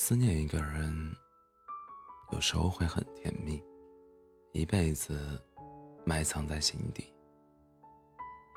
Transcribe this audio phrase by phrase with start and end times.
[0.00, 1.12] 思念一个人，
[2.30, 3.60] 有时候会很甜蜜，
[4.52, 5.42] 一辈子
[6.04, 7.02] 埋藏在心底；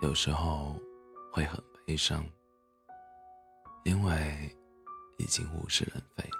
[0.03, 0.75] 有时候
[1.33, 2.23] 会很悲伤，
[3.85, 4.55] 因为
[5.17, 6.37] 已经物是人非了。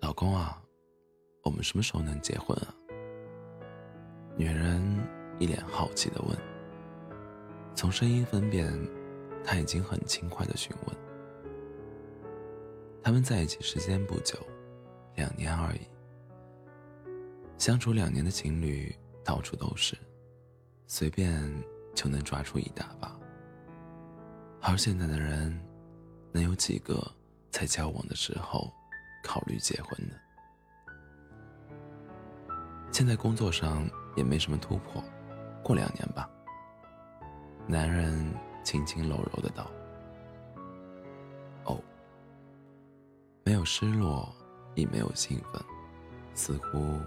[0.00, 0.60] 老公啊，
[1.44, 2.74] 我们什么时候能结婚啊？
[4.36, 4.82] 女人
[5.38, 6.36] 一脸好奇的问。
[7.76, 8.66] 从声音分辨，
[9.46, 10.96] 他已经很轻快的询问。
[13.00, 14.36] 他们在一起时间不久，
[15.14, 15.80] 两年而已。
[17.56, 18.92] 相处两年的情侣
[19.24, 19.96] 到处都是，
[20.88, 21.40] 随便
[21.94, 23.16] 就能抓出一大把。
[24.60, 25.56] 而现在的人，
[26.32, 27.00] 能有几个
[27.48, 28.72] 在交往的时候
[29.22, 30.16] 考虑结婚的？
[32.90, 35.00] 现在工作上也没什么突破，
[35.62, 36.28] 过两年吧。
[37.68, 38.34] 男人
[38.66, 39.70] 轻轻柔柔的道
[41.66, 41.80] ：“哦，
[43.44, 44.34] 没有失落，
[44.74, 45.62] 亦没有兴奋，
[46.34, 46.98] 似乎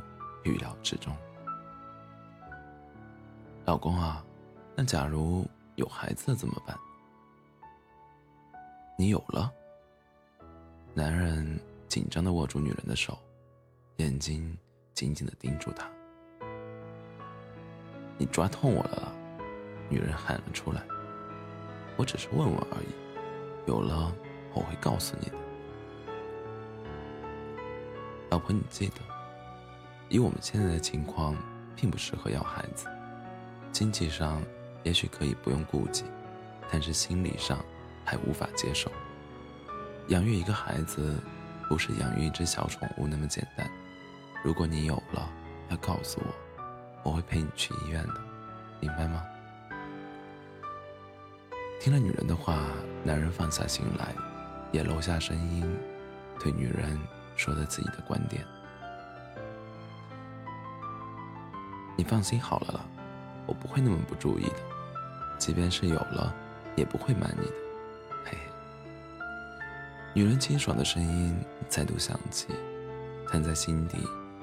[0.45, 1.13] 预料之中。
[3.65, 4.23] 老公啊，
[4.73, 6.79] 那假如有孩子怎么办？
[8.97, 9.51] 你有了？”
[10.95, 13.19] 男人紧张的握住女人的手，
[13.97, 14.57] 眼睛
[14.93, 15.91] 紧紧的盯住她
[18.17, 19.13] ：“你抓痛我了。”
[19.91, 20.81] 女人喊了出来
[21.99, 22.87] ：“我只是问问而已，
[23.67, 24.09] 有了
[24.53, 25.35] 我会告诉你的。
[28.29, 29.01] 老婆，你记得，
[30.07, 31.35] 以我们现在的情况，
[31.75, 32.87] 并不适合要孩子。
[33.73, 34.41] 经济上
[34.83, 36.05] 也许可以不用顾忌，
[36.71, 37.59] 但是心理上
[38.05, 38.89] 还无法接受。
[40.07, 41.17] 养育一个孩子，
[41.67, 43.69] 不是养育一只小宠物那么简单。
[44.41, 45.29] 如果你有了，
[45.67, 46.63] 要告诉我，
[47.03, 48.21] 我会陪你去医院的，
[48.79, 49.21] 明白吗？”
[51.79, 52.59] 听了女人的话，
[53.05, 54.13] 男人放下心来，
[54.73, 55.65] 也楼下声音，
[56.37, 56.99] 对女人
[57.37, 58.45] 说了自己的观点
[61.95, 62.81] ：“你放心好了啦，
[63.47, 64.59] 我不会那么不注意的，
[65.37, 66.35] 即便是有了，
[66.75, 67.53] 也不会瞒你的。”
[68.27, 68.39] 嘿嘿。
[70.13, 72.47] 女人清爽的声音再度响起，
[73.31, 73.97] 但在心底，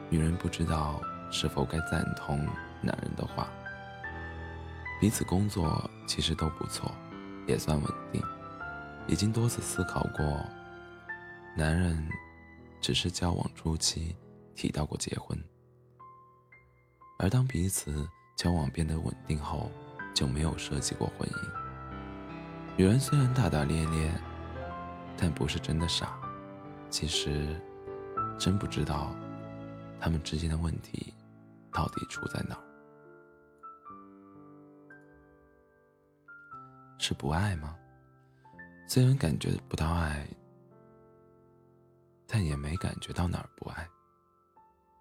[0.08, 2.38] 女人不知道是否该赞同
[2.80, 3.46] 男人的话。
[4.98, 6.90] 彼此工作其实都不错。
[7.46, 8.22] 也算稳定，
[9.06, 10.44] 已经多次思考过。
[11.56, 12.06] 男人
[12.80, 14.14] 只是交往初期
[14.54, 15.38] 提到过结婚，
[17.18, 18.06] 而当彼此
[18.36, 19.70] 交往变得稳定后，
[20.14, 21.36] 就没有涉及过婚姻。
[22.76, 24.12] 女人虽然大大咧咧，
[25.16, 26.18] 但不是真的傻。
[26.90, 27.60] 其实，
[28.38, 29.14] 真不知道
[29.98, 31.12] 他们之间的问题
[31.72, 32.65] 到底出在哪儿。
[36.98, 37.76] 是不爱吗？
[38.88, 40.26] 虽然感觉不到爱，
[42.26, 43.86] 但也没感觉到哪儿不爱。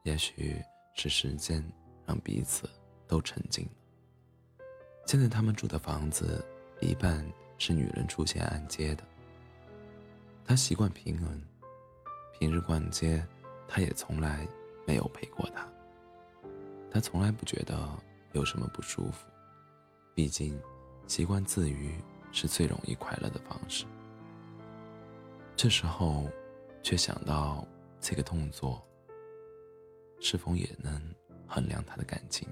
[0.03, 0.61] 也许
[0.95, 1.63] 是时间
[2.05, 2.69] 让彼此
[3.07, 4.65] 都沉静了。
[5.05, 6.43] 现在他们住的房子
[6.81, 7.25] 一半
[7.57, 9.03] 是女人出钱按揭的。
[10.43, 11.41] 他习惯平稳，
[12.39, 13.25] 平日逛街，
[13.67, 14.47] 他也从来
[14.85, 15.67] 没有陪过她。
[16.91, 17.87] 他从来不觉得
[18.33, 19.27] 有什么不舒服，
[20.13, 20.59] 毕竟。
[21.07, 21.93] 习惯自愈
[22.31, 23.85] 是最容易快乐的方式。
[25.55, 26.29] 这时候，
[26.83, 27.65] 却想到
[28.01, 28.85] 这个动作
[30.19, 31.01] 是否也能
[31.47, 32.47] 衡量他的感情？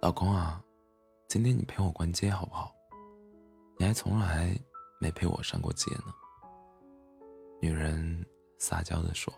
[0.00, 0.62] 老公啊，
[1.26, 2.72] 今天你陪我逛街好不好？
[3.78, 4.54] 你还从来
[5.00, 6.14] 没陪我上过街呢。
[7.60, 8.24] 女人
[8.58, 9.32] 撒娇的说。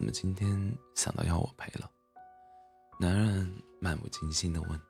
[0.00, 1.90] 怎么今天想到要我陪了？
[2.98, 4.80] 男人漫不经心的问。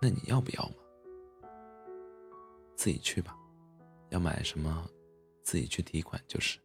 [0.00, 0.76] 那你要不要嘛？
[2.74, 3.36] 自己去吧，
[4.08, 4.88] 要买什么，
[5.42, 6.58] 自己去提款就是。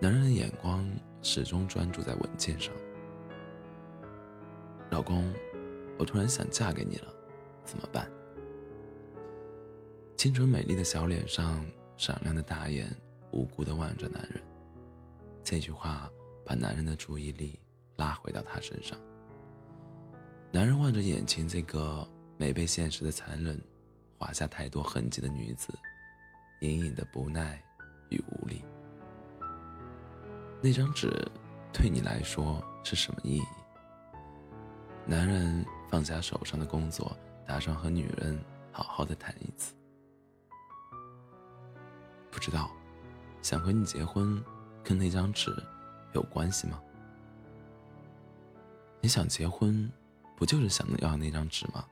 [0.00, 0.84] 男人的眼光
[1.22, 2.74] 始终专注在文件上。
[4.90, 5.32] 老公，
[6.00, 7.14] 我突然想嫁给你了，
[7.64, 8.10] 怎么办？
[10.16, 11.64] 清纯美丽的小脸上
[11.96, 12.92] 闪亮的大眼。
[13.30, 14.42] 无辜的望着男人，
[15.50, 16.08] 这句话
[16.46, 17.58] 把男人的注意力
[17.96, 18.96] 拉回到他身上。
[20.52, 23.60] 男人望着眼前这个没被现实的残忍
[24.16, 25.76] 划下太多痕迹的女子，
[26.60, 27.60] 隐隐的不耐
[28.10, 28.64] 与无力。
[30.62, 31.10] 那张纸
[31.72, 33.42] 对你来说是什么意义？
[35.04, 39.74] 男人放下手上的工作，打算和女人好好的谈一次。
[42.30, 42.70] 不知道。
[43.42, 44.40] 想和你结婚，
[44.82, 45.54] 跟那张纸
[46.12, 46.80] 有关系吗？
[49.00, 49.90] 你想结婚，
[50.36, 51.84] 不就是想要那张纸吗？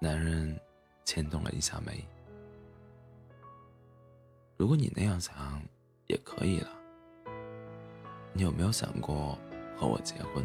[0.00, 0.58] 男人
[1.04, 2.04] 牵动了一下眉。
[4.56, 5.62] 如果你那样想，
[6.06, 6.68] 也可以了。
[8.32, 9.38] 你有没有想过
[9.76, 10.44] 和我结婚？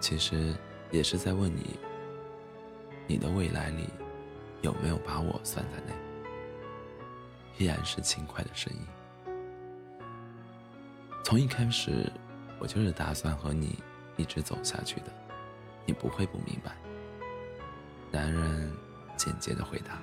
[0.00, 0.54] 其实
[0.90, 1.78] 也是在问你，
[3.06, 3.88] 你的未来里
[4.62, 5.92] 有没有把我算在内？
[7.58, 8.80] 依然是轻快的声音。
[11.28, 12.10] 从一开始，
[12.58, 13.78] 我就是打算和你
[14.16, 15.08] 一直走下去的，
[15.84, 16.72] 你不会不明白。
[18.10, 18.72] 男人
[19.14, 19.98] 简洁的回答：“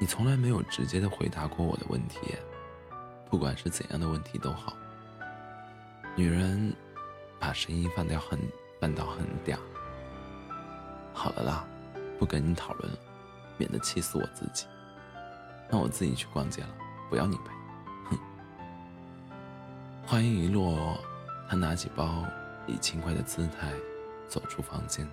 [0.00, 2.36] 你从来没有直接的回答过我的问题，
[3.28, 4.76] 不管是怎样的问题都好。”
[6.14, 6.72] 女人
[7.40, 8.38] 把声音放掉很
[8.80, 9.58] 放到很嗲。
[11.12, 11.66] 好了啦，
[12.16, 12.98] 不跟你讨论了，
[13.58, 14.66] 免得气死我自己。
[15.68, 16.68] 那我自己去逛街了，
[17.10, 17.53] 不要你陪。
[20.06, 20.98] 话音一落，
[21.48, 22.24] 他拿起包，
[22.66, 23.72] 以轻快的姿态
[24.28, 25.08] 走出房间。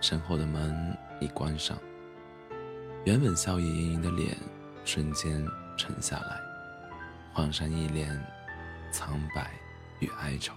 [0.00, 1.78] 身后的门已关上，
[3.04, 4.36] 原本笑意盈盈的脸
[4.84, 5.44] 瞬间
[5.76, 6.38] 沉下来，
[7.32, 8.22] 换上一脸
[8.92, 9.50] 苍白
[10.00, 10.52] 与哀愁。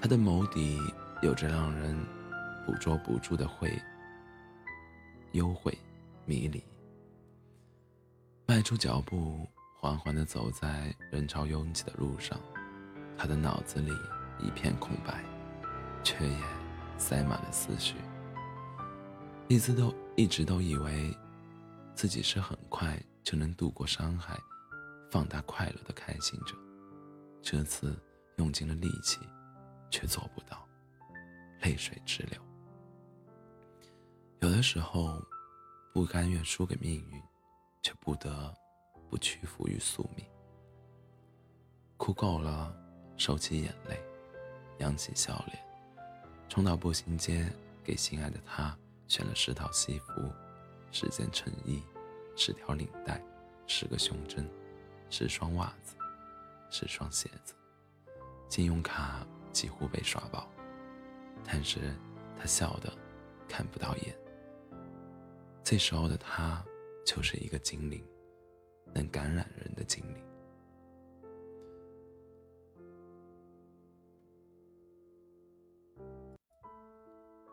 [0.00, 0.80] 他的眸底
[1.20, 1.94] 有着让人
[2.64, 3.70] 捕捉不住的会
[5.32, 5.76] 幽会
[6.24, 6.64] 迷离。
[8.46, 9.46] 迈出脚步，
[9.84, 12.40] 缓缓地走在人潮拥挤的路上，
[13.18, 13.92] 他的脑子里
[14.38, 15.22] 一片空白，
[16.02, 16.38] 却也。
[16.96, 17.96] 塞满了思绪，
[19.48, 21.12] 一直都一直都以为
[21.92, 24.38] 自己是很快就能度过伤害、
[25.10, 26.54] 放大快乐的开心者，
[27.42, 28.00] 这次
[28.36, 29.18] 用尽了力气，
[29.90, 30.64] 却做不到，
[31.62, 32.40] 泪水直流。
[34.38, 35.20] 有的时候，
[35.92, 37.20] 不甘愿输给命运，
[37.82, 38.54] 却不得
[39.14, 40.26] 不屈服于宿命。
[41.96, 42.74] 哭够了，
[43.16, 44.02] 收起眼泪，
[44.78, 45.56] 扬起笑脸。
[46.48, 47.46] 冲到步行街，
[47.84, 48.76] 给心爱的他
[49.06, 50.10] 选了十套西服，
[50.90, 51.80] 十件衬衣，
[52.34, 53.22] 十条领带，
[53.68, 54.50] 十个胸针，
[55.10, 55.94] 十双袜子，
[56.68, 57.54] 十双鞋子。
[58.48, 60.44] 信用卡几乎被刷爆，
[61.44, 61.94] 但是
[62.36, 62.92] 他笑得
[63.48, 64.12] 看不到眼。
[65.62, 66.60] 这时候的他
[67.06, 68.04] 就是一个精灵，
[68.94, 70.22] 能感染人的经历。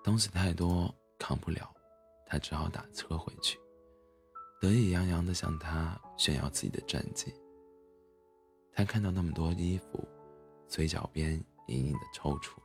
[0.04, 1.74] 东西太多扛不了，
[2.26, 3.60] 他只好打车回去，
[4.60, 7.34] 得意洋洋地向他炫耀自己的战绩。
[8.74, 10.08] 他看到那么多衣服，
[10.68, 11.34] 嘴角边
[11.68, 12.58] 隐隐的抽搐，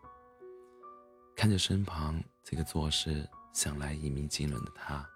[1.36, 5.06] 看着身旁这个做事向来一鸣惊人的他，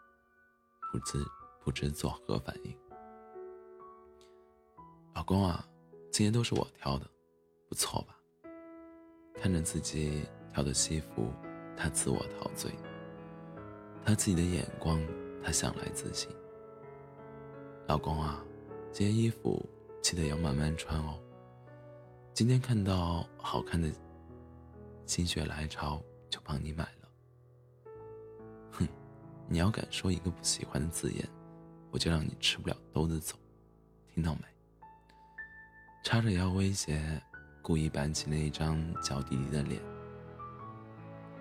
[0.93, 1.25] 不知
[1.65, 2.90] 不知作何反应。
[5.15, 5.67] 老公啊，
[6.11, 7.07] 今天都是我挑的，
[7.69, 8.17] 不错吧？
[9.35, 10.23] 看着自己
[10.53, 11.31] 挑的西服。
[11.83, 12.71] 他自我陶醉，
[14.05, 15.01] 他自己的眼光，
[15.43, 16.31] 他向来自信。
[17.87, 18.45] 老公啊，
[18.93, 19.67] 这些衣服
[20.03, 21.19] 记得要慢慢穿哦。
[22.35, 23.91] 今天看到好看的，
[25.07, 27.09] 心血来潮就帮你买了。
[28.73, 28.87] 哼，
[29.49, 31.27] 你要敢说一个不喜欢的字眼，
[31.91, 33.37] 我就让你吃不了兜着走，
[34.15, 34.43] 听到没？
[36.03, 36.99] 叉着腰威胁，
[37.61, 39.81] 故意板起那一张娇滴滴的脸。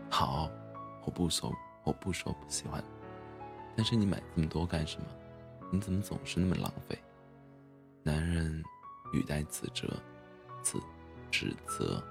[0.09, 0.49] 好，
[1.05, 1.51] 我不说，
[1.85, 2.83] 我不说不喜欢，
[3.75, 5.07] 但是你买这么多干什么？
[5.71, 6.99] 你怎么总是那么浪费？
[8.03, 8.61] 男人
[9.13, 9.87] 语带自责，
[10.61, 10.77] 自
[11.31, 12.03] 指责。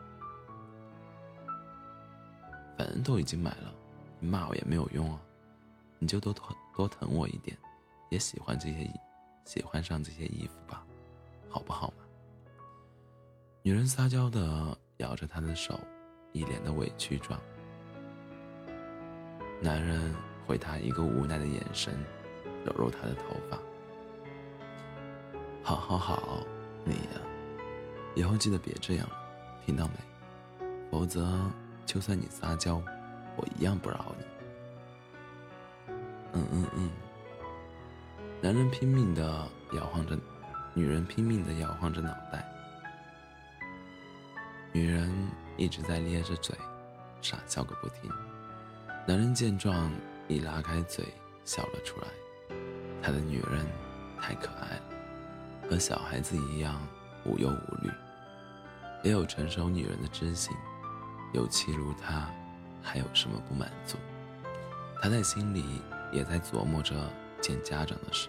[2.78, 3.74] 反正都已经买了，
[4.20, 5.20] 你骂我也没有用啊！
[5.98, 7.56] 你就多疼多疼我一点，
[8.08, 8.92] 也喜欢这些衣，
[9.44, 10.82] 喜欢上这些衣服吧，
[11.50, 12.04] 好不好嘛？
[13.62, 15.78] 女人撒娇的摇着他的手，
[16.32, 17.38] 一脸的委屈状。
[19.60, 20.14] 男人
[20.46, 21.92] 回他一个无奈的眼神，
[22.64, 23.58] 揉揉她的头发。
[25.62, 26.38] 好好好，
[26.84, 27.20] 你呀，
[28.14, 29.06] 以后记得别这样，
[29.66, 29.94] 听到没？
[30.90, 31.38] 否则，
[31.84, 32.80] 就算你撒娇，
[33.36, 34.24] 我一样不饶你。
[36.34, 36.90] 嗯嗯嗯。
[38.40, 40.16] 男人拼命的摇晃着，
[40.72, 42.47] 女人拼命的摇晃着脑袋。
[44.78, 45.12] 女人
[45.56, 46.56] 一直在咧着嘴，
[47.20, 48.08] 傻笑个不停。
[49.08, 49.90] 男人见状，
[50.28, 51.04] 一拉开嘴
[51.44, 52.06] 笑了出来。
[53.02, 53.66] 他的女人
[54.20, 54.82] 太可爱了，
[55.68, 56.80] 和小孩子一样
[57.24, 57.90] 无忧无虑，
[59.02, 60.54] 也有成熟女人的知性。
[61.32, 62.30] 有妻如她，
[62.80, 63.98] 还有什么不满足？
[65.02, 65.82] 他在心里
[66.12, 66.94] 也在琢磨着
[67.40, 68.28] 见家长的事。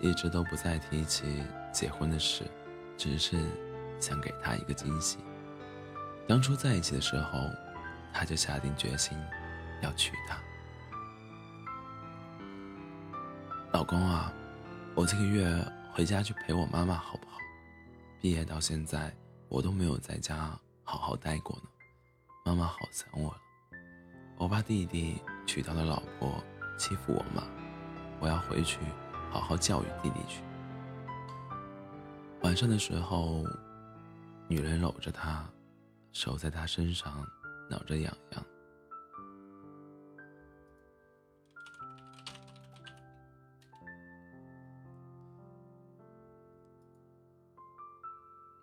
[0.00, 1.40] 一直都不再提起
[1.72, 2.42] 结婚的事，
[2.98, 3.38] 只是
[4.00, 5.18] 想给她一个惊喜。
[6.28, 7.50] 当初在一起的时候，
[8.12, 9.18] 他就下定决心
[9.82, 10.38] 要娶她。
[13.72, 14.32] 老公啊，
[14.94, 15.46] 我这个月
[15.92, 17.38] 回家去陪我妈妈好不好？
[18.20, 19.14] 毕业到现在，
[19.48, 21.62] 我都没有在家好好待过呢，
[22.44, 23.38] 妈妈好想我了。
[24.38, 26.42] 我怕弟弟娶到了老婆
[26.78, 27.42] 欺负我妈，
[28.20, 28.78] 我要回去
[29.30, 30.42] 好好教育弟弟去。
[32.42, 33.44] 晚上的时候，
[34.48, 35.44] 女人搂着他。
[36.12, 37.26] 手在他身上
[37.68, 38.46] 挠着痒痒，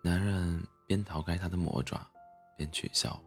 [0.00, 2.08] 男人边逃开他的魔爪，
[2.56, 3.20] 边取笑：“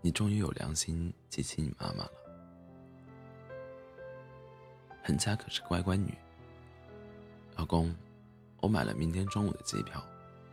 [0.00, 2.10] 你终于有良心记起你妈妈了。
[5.04, 6.12] 人家可是乖乖女。
[7.56, 7.94] 老公，
[8.60, 10.02] 我买了明天中午的机票，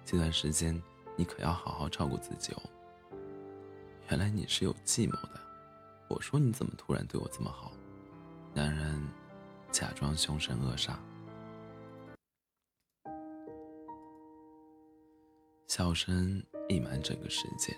[0.05, 0.79] 这段时间。”
[1.15, 2.62] 你可要好好照顾自己哦。
[4.10, 5.39] 原来你是有计谋的，
[6.10, 7.72] 我说你怎么突然对我这么好？
[8.53, 9.01] 男人
[9.72, 10.96] 假装凶神恶煞，
[15.68, 17.74] 笑声溢满整个世界。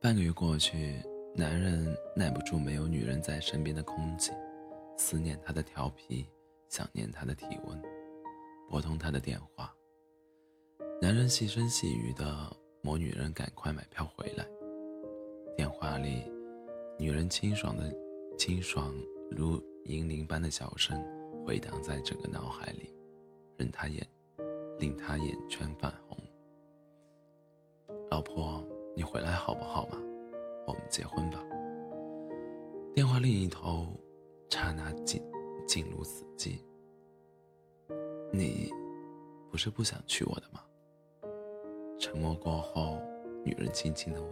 [0.00, 1.02] 半个月过去，
[1.34, 4.32] 男人耐不住没有女人在身边的空寂，
[4.98, 6.28] 思念她的调皮，
[6.68, 7.82] 想念她的体温，
[8.68, 9.74] 拨通她的电话。
[11.00, 14.46] 男人细声细语的磨女人赶快买票回来。
[15.56, 16.24] 电话里，
[16.98, 17.92] 女人清爽的、
[18.36, 18.94] 清爽
[19.30, 21.00] 如银铃般的笑声
[21.44, 22.92] 回荡在整个脑海里，
[23.56, 24.06] 令他眼，
[24.78, 26.18] 令他眼圈泛红。
[28.10, 28.64] 老婆，
[28.96, 29.98] 你回来好不好嘛？
[30.66, 31.42] 我们结婚吧。
[32.94, 33.98] 电话另一头，
[34.50, 35.22] 刹那静
[35.66, 36.60] 静如死寂。
[38.32, 38.70] 你，
[39.50, 40.60] 不是不想娶我的吗？
[41.98, 42.96] 沉默过后，
[43.44, 44.30] 女人轻轻的问：“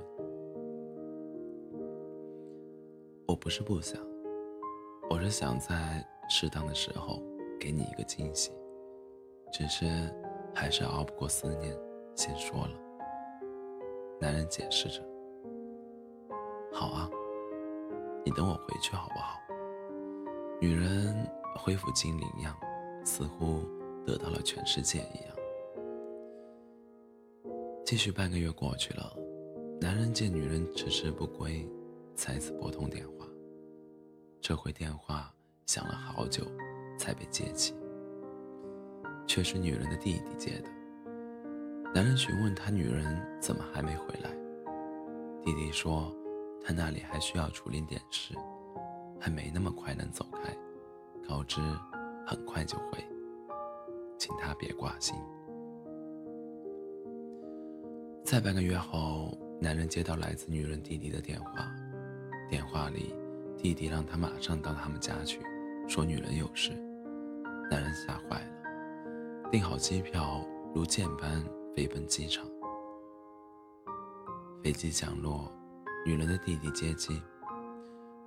[3.27, 4.01] 我不是不想，
[5.11, 7.21] 我是想在适当的时候
[7.59, 8.53] 给你一个惊喜，
[9.53, 9.85] 只是
[10.55, 11.77] 还是熬不过思念，
[12.15, 12.71] 先说了。”
[14.21, 15.03] 男人解释着
[16.73, 17.11] ：“好啊，
[18.25, 19.41] 你等我回去好不好？”
[20.63, 21.15] 女人
[21.59, 22.57] 恢复精灵样，
[23.05, 23.61] 似乎
[24.07, 25.36] 得到了全世界一样。
[27.87, 29.16] 继续半个月过去了，
[29.81, 31.64] 男人见女人迟迟不归，
[32.16, 33.25] 再次拨通电话。
[34.40, 35.33] 这回电话
[35.66, 36.43] 响了好久，
[36.99, 37.76] 才被接起，
[39.25, 40.69] 却是女人的弟弟接的。
[41.95, 44.33] 男人询问他女人怎么还没回来，
[45.45, 46.12] 弟弟说
[46.64, 48.35] 他那里还需要处理点事，
[49.21, 50.52] 还没那么快能走开，
[51.28, 51.61] 告知
[52.26, 52.99] 很快就回，
[54.19, 55.14] 请他别挂心。
[58.26, 61.73] 在半个月后，男人接到来自女人弟弟的电话，
[62.50, 63.14] 电话里，
[63.56, 65.38] 弟弟让他马上到他们家去，
[65.87, 66.73] 说女人有事。
[67.71, 71.40] 男人吓坏了，订好机票，如箭般
[71.76, 72.45] 飞奔机场。
[74.61, 75.49] 飞机降落，
[76.04, 77.23] 女人的弟弟接机，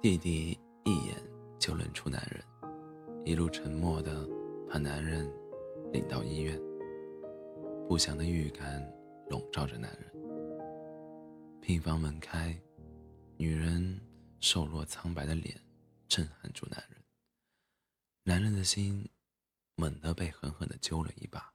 [0.01, 1.17] 弟弟一眼
[1.57, 2.41] 就认出男人，
[3.25, 4.25] 一路沉默的
[4.71, 5.29] 把男人
[5.91, 6.57] 领到医院。
[7.85, 8.81] 不祥的预感。
[9.29, 10.11] 笼罩着男人。
[11.61, 12.59] 病房门开，
[13.37, 13.99] 女人
[14.39, 15.55] 瘦弱苍白的脸
[16.07, 16.99] 震撼住男人。
[18.23, 19.07] 男人的心
[19.75, 21.53] 猛地被狠狠地揪了一把，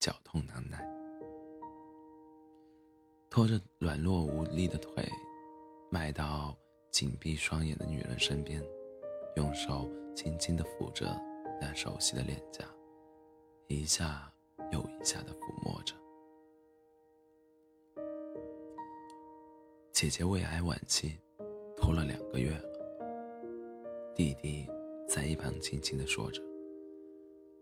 [0.00, 0.84] 绞痛难耐。
[3.28, 5.06] 拖着软弱无力的腿，
[5.90, 6.56] 迈到
[6.90, 8.62] 紧闭双眼的女人身边，
[9.36, 11.20] 用手轻轻地抚着
[11.60, 12.64] 那熟悉的脸颊，
[13.68, 14.32] 一下
[14.72, 15.94] 又一下地抚摸着。
[19.96, 21.18] 姐姐胃癌晚期，
[21.74, 22.64] 拖了两个月了。
[24.14, 24.68] 弟弟
[25.08, 26.42] 在一旁轻轻地说着。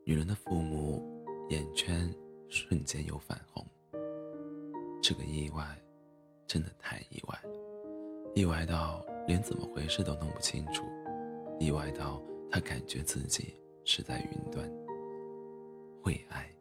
[0.05, 1.01] 女人的父母
[1.51, 2.13] 眼圈
[2.49, 3.65] 瞬间又泛红。
[5.01, 5.81] 这个意外，
[6.45, 7.51] 真的太意外了，
[8.35, 10.83] 意外到连怎么回事都弄不清楚，
[11.61, 14.69] 意外到他感觉自己是在云端。
[16.03, 16.53] 胃癌。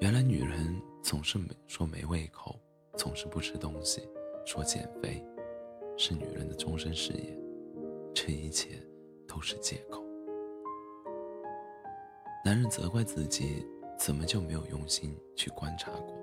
[0.00, 2.58] 原来女人总是没说没胃口，
[2.96, 4.02] 总是不吃东西。
[4.44, 5.24] 说减肥
[5.96, 7.38] 是女人的终身事业，
[8.14, 8.70] 这一切
[9.28, 10.04] 都是借口。
[12.44, 13.66] 男人责怪自己
[13.98, 16.14] 怎么就没有用心去观察过，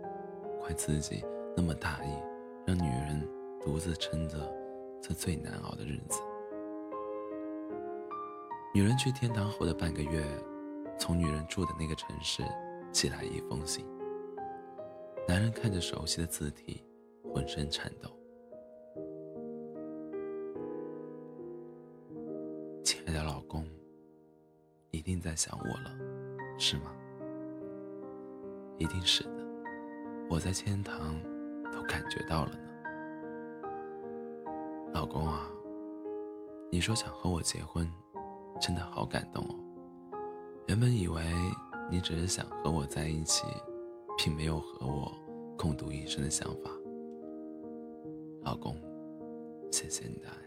[0.59, 1.23] 怪自己
[1.55, 2.09] 那么大意，
[2.65, 3.25] 让女人
[3.61, 4.37] 独自撑着
[5.01, 6.19] 这最难熬的日子。
[8.73, 10.23] 女人去天堂后的半个月，
[10.97, 12.43] 从女人住的那个城市
[12.91, 13.85] 寄来一封信。
[15.27, 16.83] 男人看着熟悉的字体，
[17.37, 18.09] 浑身颤抖。
[22.83, 23.63] 亲爱的老公，
[24.89, 25.95] 一定在想我了，
[26.57, 26.91] 是吗？
[28.79, 29.45] 一定是的，
[30.27, 31.15] 我在天堂
[31.71, 32.59] 都感觉到了呢。
[34.91, 35.47] 老公啊，
[36.71, 37.87] 你说想和我结婚，
[38.59, 39.55] 真的好感动哦。
[40.65, 41.21] 原本以为
[41.91, 43.45] 你只是想和我在一起，
[44.17, 45.13] 并没有和我
[45.55, 46.71] 共度一生的想法。
[48.47, 48.73] 老公，
[49.69, 50.37] 谢谢你的爱。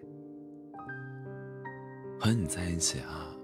[2.19, 3.37] 和你在一起啊，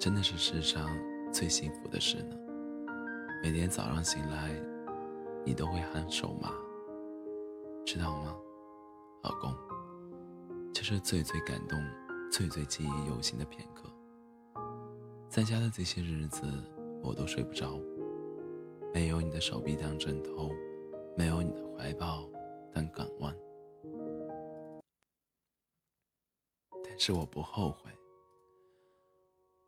[0.00, 0.90] 真的是世上
[1.32, 2.36] 最幸福的事呢。
[3.40, 4.60] 每天早上醒来，
[5.46, 6.52] 你都会喊手麻，
[7.86, 8.36] 知道吗，
[9.22, 9.54] 老公？
[10.74, 11.80] 这是最最感动、
[12.32, 13.88] 最最记忆犹新的片刻。
[15.28, 16.42] 在家的这些日子，
[17.00, 17.78] 我都睡不着。
[18.92, 20.50] 没有你的手臂当枕头，
[21.16, 22.28] 没有你的怀抱
[22.74, 23.32] 当港湾。
[27.02, 27.90] 是我不后悔。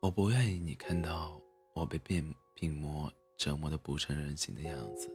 [0.00, 1.40] 我不愿意你看到
[1.72, 5.10] 我被病病魔折磨的不成人形的样子。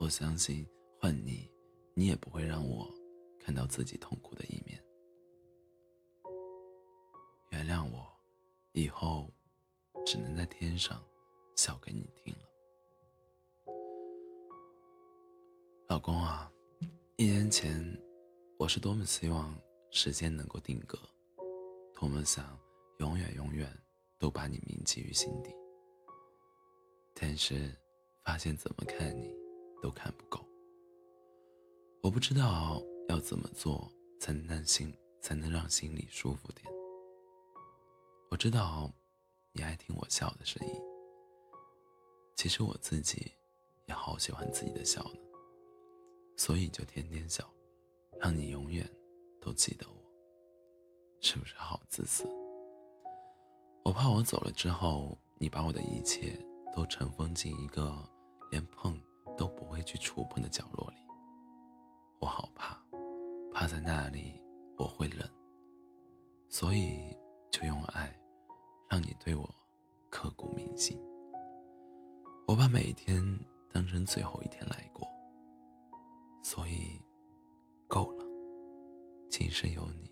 [0.00, 0.66] 我相信
[0.98, 1.48] 换你，
[1.94, 2.92] 你也不会让我
[3.38, 4.82] 看到自己痛苦的一面。
[7.50, 8.04] 原谅我，
[8.72, 9.32] 以后。
[10.04, 11.00] 只能在天上
[11.54, 12.40] 笑给你听了，
[15.86, 16.50] 老公啊，
[17.16, 17.80] 一年前
[18.58, 19.56] 我是多么希望
[19.92, 20.98] 时间能够定格，
[22.02, 22.58] 我们想
[22.98, 23.72] 永远永远
[24.18, 25.54] 都把你铭记于心底。
[27.14, 27.72] 但是
[28.24, 29.32] 发现怎么看你
[29.80, 30.44] 都看不够，
[32.02, 33.88] 我不知道要怎么做
[34.20, 36.66] 才能心才能让心里舒服点。
[38.30, 38.92] 我知道。
[39.54, 40.74] 你爱听我笑的声音，
[42.36, 43.30] 其实我自己
[43.86, 45.20] 也好喜欢自己的笑呢，
[46.38, 47.46] 所以就天天笑，
[48.18, 48.90] 让你永远
[49.42, 50.01] 都记得我，
[51.22, 52.28] 是不是好自私？
[53.84, 56.36] 我怕我走了之后，你把我的一切
[56.74, 57.96] 都尘封进一个
[58.50, 59.00] 连碰
[59.36, 60.96] 都不会去触碰的角落里，
[62.18, 62.76] 我好怕，
[63.54, 64.34] 怕在那里
[64.76, 65.26] 我会冷，
[66.48, 67.16] 所以
[67.52, 68.12] 就用爱。
[68.90, 69.48] 让你对我
[70.10, 71.00] 刻骨铭心，
[72.46, 73.24] 我把每一天
[73.72, 75.08] 当成最后一天来过，
[76.42, 77.00] 所以
[77.88, 78.24] 够了，
[79.30, 80.11] 今生有你，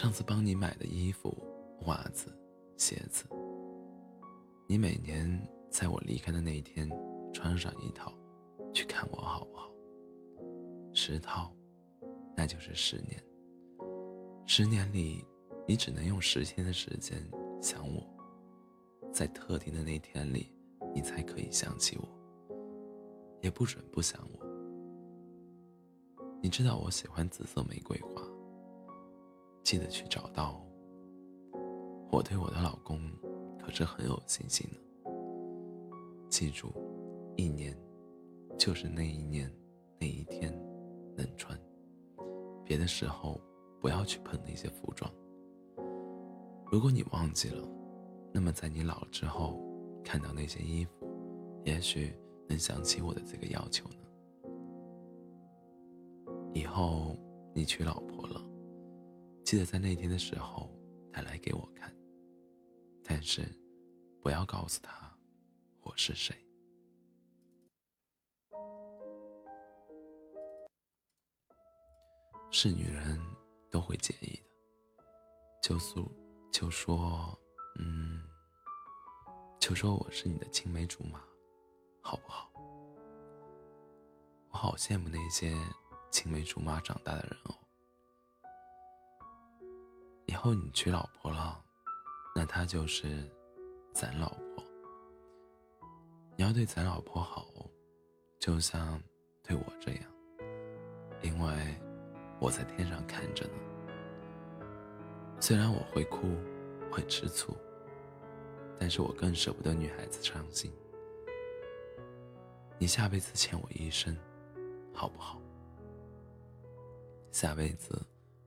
[0.00, 1.36] 上次帮你买的衣服、
[1.82, 2.34] 袜子、
[2.78, 3.26] 鞋子，
[4.66, 6.88] 你每年在我离开的那一天
[7.34, 8.10] 穿上一套，
[8.72, 9.70] 去看我好不好？
[10.94, 11.54] 十套。
[12.34, 13.22] 那就是十年。
[14.46, 15.22] 十年里，
[15.68, 17.22] 你只能用十天的时间
[17.60, 18.02] 想我，
[19.12, 20.50] 在特定的那天里，
[20.94, 22.08] 你才可以想起我，
[23.42, 24.40] 也不准不想我。
[26.42, 28.22] 你知道我喜欢紫色玫瑰花，
[29.70, 30.60] 记得去找到。
[32.10, 33.00] 我对我的老公
[33.56, 34.80] 可是很有信心的。
[36.28, 36.72] 记住，
[37.36, 37.78] 一年，
[38.58, 39.48] 就是那一年
[40.00, 40.52] 那一天，
[41.16, 41.56] 能穿。
[42.64, 43.40] 别的时候
[43.80, 45.08] 不要去碰那些服装。
[46.66, 47.64] 如果你忘记了，
[48.34, 49.56] 那么在你老了之后，
[50.02, 51.06] 看到那些衣服，
[51.62, 52.12] 也许
[52.48, 53.94] 能想起我的这个要求呢。
[56.54, 57.16] 以后
[57.54, 58.42] 你娶老婆了，
[59.50, 60.70] 记得在那天的时候
[61.12, 61.92] 带来给我看。
[63.02, 63.42] 但是，
[64.22, 65.12] 不要告诉他
[65.80, 66.36] 我是谁。
[72.52, 73.20] 是女人
[73.72, 74.44] 都会介意的，
[75.60, 76.08] 就说
[76.52, 77.36] 就说，
[77.80, 78.22] 嗯，
[79.58, 81.20] 就说我是你的青梅竹马，
[82.00, 82.48] 好不好？
[84.50, 85.52] 我好羡慕那些
[86.12, 87.59] 青梅竹马长大的人哦。
[90.40, 91.62] 后你娶老婆了，
[92.34, 93.30] 那她就是
[93.92, 94.64] 咱老婆。
[96.36, 97.46] 你要对咱老婆好，
[98.38, 98.98] 就像
[99.42, 100.02] 对我这样，
[101.22, 101.76] 因为。
[102.42, 103.52] 我在天上看着呢，
[105.38, 106.26] 虽然我会哭，
[106.90, 107.54] 会吃醋，
[108.78, 110.72] 但是我更舍不得女孩子伤心。
[112.78, 114.16] 你下辈子欠我一生，
[114.94, 115.38] 好不好？
[117.30, 118.00] 下辈子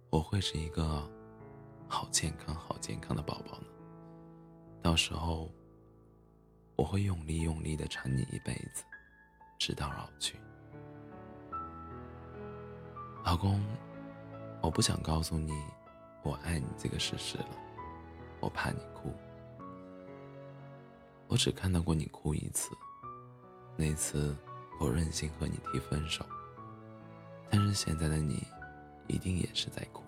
[0.09, 1.07] 我会是一个
[1.93, 3.67] 好健康、好健康的宝宝呢。
[4.81, 5.47] 到时候
[6.75, 8.83] 我会用力用力的缠你一辈子，
[9.59, 10.35] 直到老去。
[13.23, 13.63] 老公，
[14.59, 15.53] 我不想告诉你
[16.23, 17.49] 我爱你这个事实了，
[18.39, 19.13] 我怕你哭。
[21.27, 22.71] 我只看到过你哭一次，
[23.77, 24.35] 那次
[24.79, 26.25] 我任性和你提分手。
[27.51, 28.43] 但是现在的你，
[29.05, 30.01] 一定也是在哭，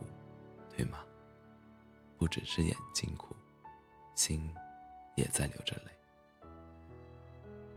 [0.76, 0.98] 对吗？
[2.26, 3.36] 不只是眼睛哭，
[4.16, 4.50] 心
[5.14, 5.92] 也在流着泪。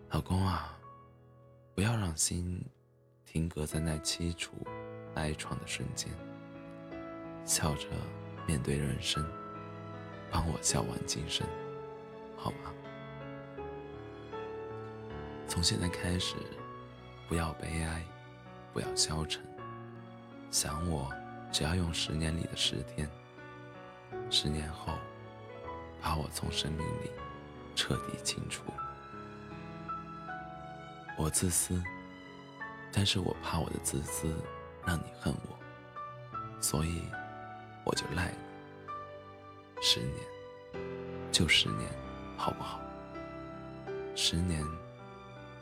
[0.08, 0.74] 老公啊，
[1.74, 2.58] 不要让心
[3.26, 4.52] 停格在那凄楚、
[5.16, 6.10] 哀怆的瞬间。
[7.44, 7.88] 笑着
[8.46, 9.22] 面对人生，
[10.30, 11.46] 帮我笑完今生，
[12.34, 12.72] 好吗？
[15.46, 16.36] 从现在开始，
[17.28, 18.02] 不要悲哀，
[18.72, 19.44] 不要消沉。
[20.50, 21.12] 想我，
[21.52, 23.06] 只要用十年里的十天。
[24.30, 24.92] 十年后，
[26.00, 27.10] 把我从生命里
[27.74, 28.62] 彻底清除。
[31.16, 31.82] 我自私，
[32.92, 34.32] 但是我怕我的自私
[34.86, 35.58] 让你恨我，
[36.60, 37.02] 所以
[37.84, 38.38] 我就赖你。
[39.80, 40.14] 十年，
[41.32, 41.90] 就十年，
[42.36, 42.80] 好不好？
[44.14, 44.64] 十年，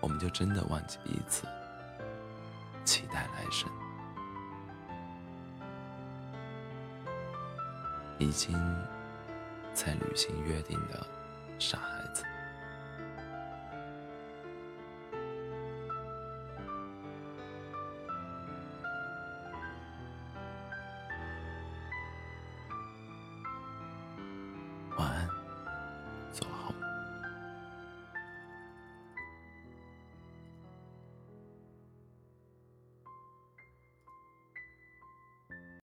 [0.00, 1.46] 我们就真的忘记彼此，
[2.84, 3.70] 期待来生。
[8.18, 8.58] 已经
[9.74, 11.06] 在履行约定的
[11.58, 11.95] 傻。